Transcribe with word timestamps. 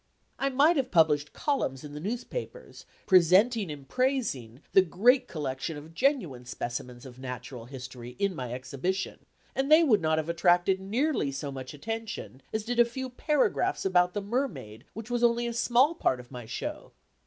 I 0.39 0.49
might 0.49 0.77
have 0.77 0.89
published 0.89 1.31
columns 1.31 1.83
in 1.83 1.93
the 1.93 1.99
newspapers, 1.99 2.87
presenting 3.05 3.69
and 3.71 3.87
praising 3.87 4.61
the 4.71 4.81
great 4.81 5.27
collection 5.27 5.77
of 5.77 5.93
genuine 5.93 6.43
specimens 6.43 7.05
of 7.05 7.19
natural 7.19 7.65
history 7.65 8.15
in 8.17 8.33
my 8.33 8.51
exhibition, 8.51 9.27
and 9.53 9.71
they 9.71 9.83
would 9.83 10.01
not 10.01 10.17
have 10.17 10.27
attracted 10.27 10.79
nearly 10.79 11.31
so 11.31 11.51
much 11.51 11.75
attention 11.75 12.41
as 12.51 12.63
did 12.63 12.79
a 12.79 12.83
few 12.83 13.11
paragraphs 13.11 13.85
about 13.85 14.15
the 14.15 14.23
mermaid 14.23 14.85
which 14.93 15.11
was 15.11 15.23
only 15.23 15.45
a 15.45 15.53
small 15.53 15.93
part 15.93 16.19
of 16.19 16.31
my 16.31 16.47
show. 16.47 16.93